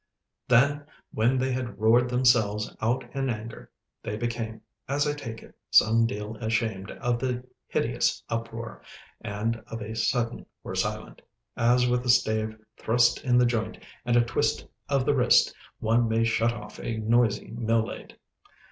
Then 0.47 0.87
when 1.11 1.37
they 1.37 1.51
had 1.51 1.77
roared 1.79 2.09
themselves 2.09 2.75
out 2.81 3.03
in 3.15 3.29
anger, 3.29 3.69
they 4.01 4.17
became, 4.17 4.61
as 4.87 5.05
I 5.05 5.13
take 5.13 5.43
it, 5.43 5.55
some 5.69 6.07
deal 6.07 6.37
ashamed 6.37 6.89
of 6.89 7.19
the 7.19 7.45
hideous 7.67 8.23
uproar, 8.27 8.81
and 9.23 9.57
of 9.67 9.79
a 9.79 9.95
sudden 9.95 10.47
were 10.63 10.73
silent—as 10.73 11.87
with 11.87 12.03
a 12.03 12.09
stave 12.09 12.57
thrust 12.77 13.23
in 13.23 13.37
the 13.37 13.45
joint 13.45 13.77
and 14.03 14.15
a 14.17 14.25
twist 14.25 14.65
of 14.89 15.05
the 15.05 15.13
wrist 15.13 15.53
one 15.77 16.09
may 16.09 16.23
shut 16.23 16.51
off 16.51 16.79
a 16.79 16.97
noisy 16.97 17.51
mill 17.51 17.85
lade. 17.85 18.17